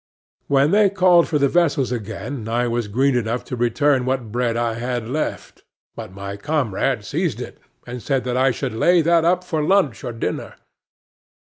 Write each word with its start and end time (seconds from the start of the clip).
When 0.47 0.71
they 0.71 0.89
called 0.89 1.27
for 1.27 1.37
the 1.37 1.47
vessels 1.47 1.91
again, 1.91 2.47
I 2.47 2.67
was 2.67 2.87
green 2.87 3.15
enough 3.15 3.45
to 3.45 3.55
return 3.55 4.03
what 4.03 4.31
bread 4.31 4.57
I 4.57 4.73
had 4.73 5.07
left; 5.07 5.63
but 5.95 6.11
my 6.11 6.37
comrade 6.37 7.05
seized 7.05 7.39
it, 7.39 7.59
and 7.85 8.01
said 8.01 8.23
that 8.23 8.35
I 8.35 8.49
should 8.49 8.73
lay 8.73 9.03
that 9.03 9.23
up 9.25 9.43
for 9.43 9.61
lunch 9.63 10.03
or 10.03 10.11
dinner. 10.11 10.55